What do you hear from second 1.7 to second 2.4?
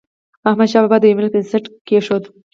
کېښود.